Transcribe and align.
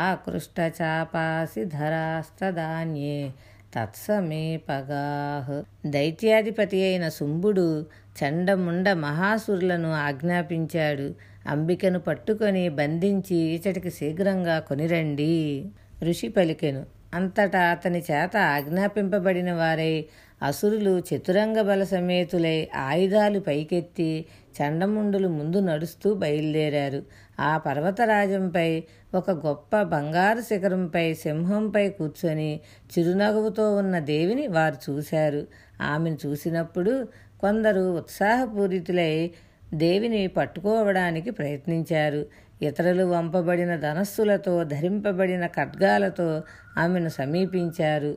ఆకృష్టచాపాసి 0.03 1.65
ధరాస్తదాన్యే 1.65 3.33
తత్సమీపగాః 3.75 5.63
దైత్యాధిపతి 5.87 6.83
అయిన 6.83 7.09
శుంభుడు 7.09 7.87
చండముండ 8.25 8.89
మహాసురులను 9.05 10.07
ఆజ్ఞాపించాడు. 10.07 11.15
అంబికను 11.47 12.01
పట్టుకొని 12.01 12.69
బంధించి 12.69 13.37
ఇచటికి 13.37 13.91
శీఘ్రంగా 13.91 14.59
కొనిరండి. 14.59 15.65
ఋషి 16.03 16.29
పలికెను. 16.29 16.87
అంతటా 17.15 17.61
అతని 17.61 17.99
చేత 17.99 18.37
ఆజ్ఞాపింపబడిన 18.37 19.53
వారై 19.53 20.05
అసురులు 20.43 21.03
చతురంగ 21.11 21.61
బల 21.61 21.85
సమేతులై 21.85 22.69
ఆయుధాలు 22.75 23.41
పైకెత్తి 23.41 24.25
చండముండులు 24.57 25.29
ముందు 25.29 25.61
నడుస్తూ 25.61 26.15
బయలుదేరారు. 26.15 27.03
ఆ 27.41 27.59
పర్వతరాజంపై 27.59 28.85
ఒక 29.15 29.31
గొప్ప 29.31 29.83
బంగారు 29.83 30.41
శిఖరంపై 30.41 31.15
సింహంపై 31.15 31.89
కూర్చొని 31.89 32.61
చిరునవ్వుతో 32.99 33.77
ఉన్న 33.77 33.99
దేవిని 33.99 34.47
వారు 34.47 34.91
చూశారు. 34.91 35.47
ఆమెను 35.83 36.19
చూసినప్పుడు 36.27 37.09
కొందరు 37.41 37.97
ఉత్సాహపూరితులై 37.97 39.31
దేవిని 39.75 40.27
పట్టుకోవడానికి 40.27 41.31
ప్రయత్నించారు. 41.31 42.27
ఇతరులు 42.63 43.05
వంపబడిన 43.05 43.77
ధనస్సులతో 43.77 44.65
ధరింపబడిన 44.65 45.47
ఖడ్గాలతో 45.47 46.43
ఆమెను 46.79 47.09
సమీపించారు. 47.09 48.17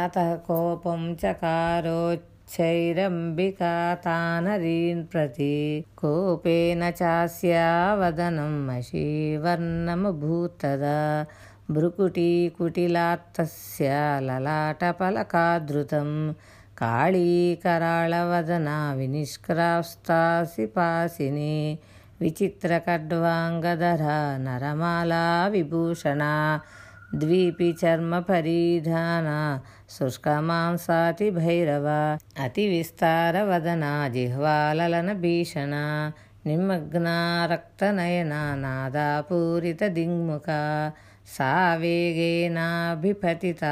తత 0.00 0.40
కోపం 0.46 1.12
చకారోచ్చైరంబికా 1.12 3.98
తానరీన్ 4.04 5.06
ప్రతి 5.12 5.84
కోపేన 5.98 6.92
చాస్యావదనం 7.02 8.66
మషీవర్ణమభూతదా 8.66 11.26
భృకుటీ 11.70 12.52
కుటిలాత్తస్య 12.58 14.18
లలాటపలకాదృతం 14.22 16.34
काळीकराळवदना 16.82 18.78
विनिष्क्रास्तासिपासिनी 18.96 19.76
विचित्रकड्वाङ्गधरा 22.20 24.16
नरमाला 24.46 25.26
विभूषणा 25.52 26.32
द्वीपिचर्मपरिधाना 27.22 28.18
शुष्कमांसातिभैरव 29.96 31.86
अतिविस्तारवदना 32.44 33.92
जिह्वालनभीषणा 34.14 35.84
निमग्ना 36.46 37.18
रक्तनयना 37.50 38.42
नादापूरितदिङ्मुखा 38.64 40.62
వదన 41.26 41.38
జిహ్వాలన 41.38 42.58
భీషణ 43.02 43.64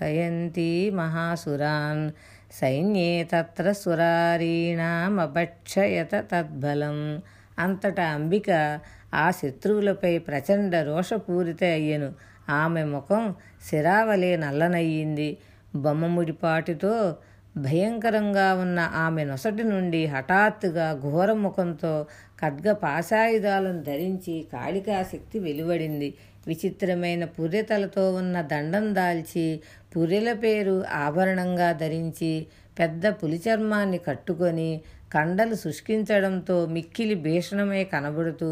నిమగ్న 0.00 0.96
మహాసురాన్ 0.96 2.10
సైన్యే 2.52 3.28
తత్ర 3.32 3.72
సురారీణామభక్షయత 3.72 6.24
తద్బలం 6.32 7.22
అంతటా 7.58 8.04
అంబిక 8.04 8.80
ఆ 9.14 9.30
శత్రువులపై 9.30 10.18
ప్రచండ 10.18 10.76
రోషపూరిత 10.76 11.64
అయ్యను। 11.64 12.12
ఆమె 12.48 12.84
ముఖం 12.84 13.34
శిరావలే 13.68 14.36
నల్లనయ్యింది। 14.36 15.38
బొమ్మముడిపాటితో 15.74 17.16
భయంకరంగా 17.56 18.54
ఉన్న 18.54 18.90
ఆమె 18.94 19.24
నొసటి 19.24 19.64
నుండి 19.64 20.06
హఠాత్తుగా 20.06 21.00
ఘోర 21.02 21.32
ముఖంతో 21.32 22.06
ఖడ్గ 22.42 22.72
పాశాయుధాలను 22.72 23.82
ధరించి 23.82 24.46
కాళికాశక్తి 24.52 25.38
వెలువడింది। 25.38 26.14
విచిత్రమైన 26.46 27.24
పుర్రెతలతో 27.34 28.04
ఉన్న 28.12 28.36
దండం 28.50 28.86
దాల్చి 28.94 29.46
పుర్రెల 29.92 30.30
పేరు 30.38 30.76
ఆభరణంగా 30.98 31.70
ధరించి 31.78 32.32
పెద్ద 32.76 33.06
పులి 33.18 33.38
చర్మాన్ని 33.44 33.98
కట్టుకొని 34.06 34.70
కండలు 35.14 35.56
శుష్కించడంతో 35.56 36.56
మిక్కిలి 36.66 37.16
భీషణమై 37.22 37.82
కనబడుతూ 37.92 38.48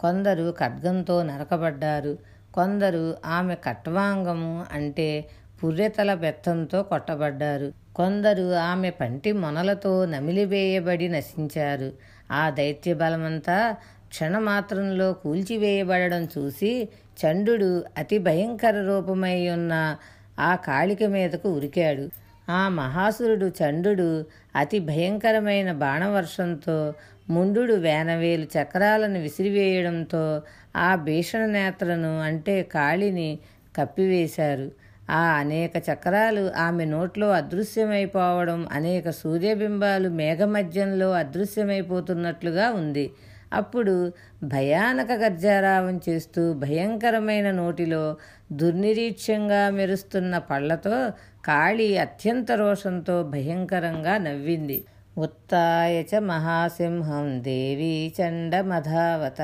కొందరు 0.00 0.54
ఖడ్గంతో 0.60 1.22
నరకబడ్డారు. 1.22 2.18
కొందరు 2.54 3.16
ఆమె 3.26 3.54
కట్వాంగము 3.54 4.64
అంటే 4.72 5.28
పుర్రెతల 5.64 6.14
బెత్తంతో 6.14 6.82
కొట్టబడ్డారు. 6.82 7.72
కొందరు 7.96 8.54
ఆమె 8.54 8.90
పంటి 8.90 9.32
మొనలతో 9.32 10.06
నమిలివేయబడి 10.06 11.08
నశించారు. 11.08 11.92
ఆ 12.32 12.50
దైత్య 12.50 12.94
బలమంతా 12.94 13.76
క్షణమాత్రంలో 14.08 15.12
కూల్చివేయబడడం 15.12 16.28
చూసి 16.38 16.88
చండు 17.20 17.84
అతి 17.98 18.18
భయంకర 18.18 18.86
రూపమై 18.86 19.48
ఉన్న 19.48 19.96
ఆ 20.38 20.54
కాళిక 20.56 21.02
మీదకు 21.02 21.48
ఉరికాడు. 21.48 22.10
ఆ 22.50 22.68
మహాసురుడు 22.68 23.46
చండు 23.46 24.24
అతి 24.56 24.78
భయంకరమైన 24.78 25.72
బాణవర్షంతో 25.72 26.94
ముండు 27.30 27.60
వేనవేలు 27.60 28.44
చక్రాలను 28.44 29.20
విసిరివేయడంతో 29.20 30.42
ఆ 30.76 30.94
భీషణ 30.94 31.46
నేత్రను 31.46 32.20
అంటే 32.20 32.62
కాళిని 32.62 33.38
కప్పివేశారు. 33.76 34.70
ఆ 35.10 35.20
అనేక 35.38 35.70
చక్రాలు 35.76 36.52
ఆమె 36.56 36.84
నోట్లో 36.84 37.30
అదృశ్యమైపోవడం 37.30 38.68
అనేక 38.72 39.10
సూర్యబింబాలు 39.10 40.08
మేఘమధ్యంలో 40.08 41.12
అదృశ్యమైపోతున్నట్లుగా 41.12 42.70
ఉంది. 42.70 43.10
అప్పుడు 43.52 44.12
భయానక 44.42 45.12
గర్జారావం 45.12 46.00
చేస్తూ 46.08 46.52
భయంకరమైన 46.52 47.50
నోటిలో 47.50 48.16
దుర్నిరీక్షంగా 48.52 49.70
మెరుస్తున్న 49.70 50.38
పళ్ళతో 50.38 51.12
కాళి 51.44 51.98
అత్యంత 51.98 52.52
రోషంతో 52.52 53.22
భయంకరంగా 53.22 54.18
నవ్వింది. 54.18 54.84
ఉత్య 55.18 56.02
చ 56.02 56.18
మహాసింహం 56.18 57.42
దేవీ 57.42 58.14
చండమధావత 58.20 59.42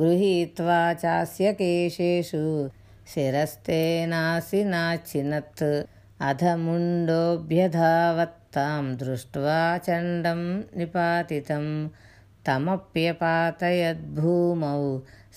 గృహీత్వా 0.00 0.96
చాస్య 1.06 1.52
కేశేషు 1.52 2.70
శిరస్తేనాసినాచినత్ 3.14 5.84
అధముండోభ్యధావత్తాం 6.20 8.98
దృష్ట్వా 8.98 9.80
చండం 9.90 10.64
నిపాతితం 10.76 11.90
तमप्यपातयद्भूमौ 12.46 14.82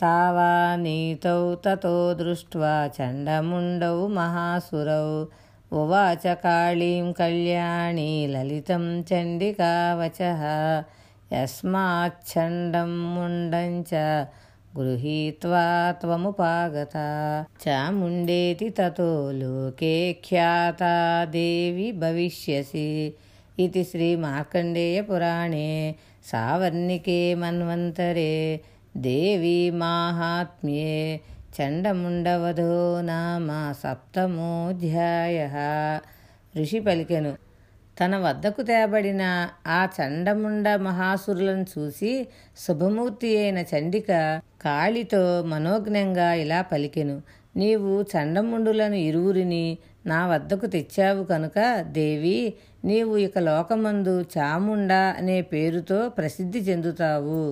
తావా 0.00 0.76
నీతౌ 0.76 1.54
తతో 1.54 2.14
దృష్ట్వా 2.14 2.90
చండముండౌ 3.02 4.06
మహాసురౌ. 4.06 5.26
ఉవాచ 5.72 6.34
కాళీం 6.34 7.12
కళ్యాణీ 7.12 8.26
లలితం 8.26 9.00
చండికావచ. 9.00 10.24
యస్మాచ్ఛండం 11.32 13.14
ముండం 13.14 13.84
చ 13.94 14.24
గృహీత్వా 14.78 15.94
త్వముపాగత. 16.00 16.96
చాముండేతి 17.68 18.68
తతో 18.68 19.32
లోకే 19.32 20.16
ఖ్యాత 20.28 20.78
దేవి 21.30 21.92
భవిష్యసి 21.92 23.12
ఇది 23.58 23.84
శ్రీ 23.84 24.16
మార్కండేయ 24.16 25.00
పురాణే. 25.00 25.94
సావర్ణికే 26.24 27.34
మన్వంతరే 27.34 28.60
దేవీ 28.96 29.70
మాహాత్మ్యే. 29.70 31.20
చండముండవధో 31.60 33.00
నామ 33.00 33.72
సప్తమోధ్యాయ. 33.72 35.48
ఋషి 36.56 36.80
పలికెను. 36.80 37.51
తన 38.00 38.16
వద్దకు 38.16 38.62
తేబడిన 38.62 39.22
ఆ 39.66 39.88
చండముండ 39.96 40.68
మహాసురులను 40.76 41.66
చూసి 41.72 42.12
శుభమూర్తి 42.58 43.38
అయిన 43.38 43.58
చండిక 43.58 44.10
కాళితో 44.62 45.42
మనోజ్ఞంగా 45.42 46.34
ఇలా 46.34 46.62
పలికెను 46.62 47.16
నీవు 47.56 48.02
చండముండులను 48.02 48.94
ఇరువురిని 48.94 49.64
నా 50.06 50.26
వద్దకు 50.26 50.66
తెచ్చావు 50.66 51.24
కనుక 51.24 51.58
దేవి 51.82 52.54
నీవు 52.84 53.16
ఇక 53.16 53.38
లోకమందు 53.38 54.24
చాముండ 54.38 54.92
అనే 54.92 55.42
పేరుతో 55.42 56.08
ప్రసిద్ధి 56.08 56.58
చెందుతావు. 56.58 57.42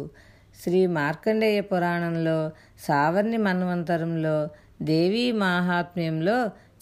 శ్రీ 0.62 0.86
మార్కండేయ 0.86 1.60
పురాణంలో 1.60 2.38
సావర్ణి 2.80 3.36
మన్వంతరంలో 3.36 4.38
దేవీ 4.82 5.32
మాహాత్మ్యంలో 5.32 6.38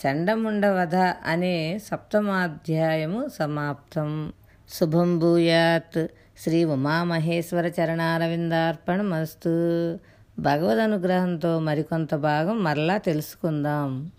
చండముండవధ 0.07 0.95
అనే 1.27 1.79
సప్తమాధ్యాయము 1.79 3.29
సమాప్తం. 3.29 4.33
శుభం 4.69 5.19
భూయాత్. 5.19 6.07
శ్రీ 6.39 6.65
ఉమామహేశ్వర 6.65 7.67
చరణారవిందార్పణమస్తు. 7.67 9.49
భగవద్ 10.39 10.79
అనుగ్రహంతో 10.79 11.59
మరికొంత 11.59 12.15
భాగం 12.15 12.65
మరలా 12.65 12.97
తెలుసుకుందాం. 12.97 14.11